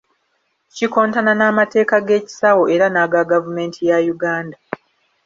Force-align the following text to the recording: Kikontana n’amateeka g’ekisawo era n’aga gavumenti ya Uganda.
Kikontana 0.75 1.31
n’amateeka 1.39 1.95
g’ekisawo 2.07 2.63
era 2.75 2.85
n’aga 2.93 3.21
gavumenti 3.31 3.79
ya 3.89 3.97
Uganda. 4.13 4.57